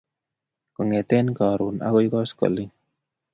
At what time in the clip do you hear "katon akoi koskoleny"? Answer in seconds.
1.37-2.71